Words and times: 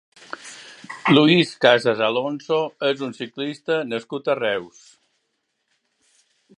Luis 1.15 1.51
Casas 1.65 2.01
Alonso 2.07 2.57
és 2.89 3.05
un 3.11 3.15
ciclista 3.21 3.79
nascut 3.93 4.33
a 4.35 4.39
Reus. 4.45 4.85